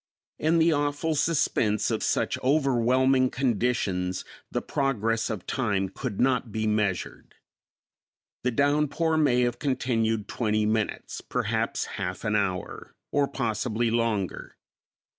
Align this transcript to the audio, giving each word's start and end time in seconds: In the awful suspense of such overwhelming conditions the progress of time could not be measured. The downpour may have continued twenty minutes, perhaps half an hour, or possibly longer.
In 0.39 0.57
the 0.57 0.71
awful 0.73 1.13
suspense 1.13 1.91
of 1.91 2.01
such 2.01 2.39
overwhelming 2.39 3.29
conditions 3.29 4.25
the 4.49 4.59
progress 4.59 5.29
of 5.29 5.45
time 5.45 5.89
could 5.89 6.19
not 6.19 6.51
be 6.51 6.65
measured. 6.65 7.35
The 8.41 8.49
downpour 8.49 9.15
may 9.15 9.41
have 9.41 9.59
continued 9.59 10.27
twenty 10.27 10.65
minutes, 10.65 11.21
perhaps 11.21 11.85
half 12.01 12.23
an 12.23 12.35
hour, 12.35 12.95
or 13.11 13.27
possibly 13.27 13.91
longer. 13.91 14.55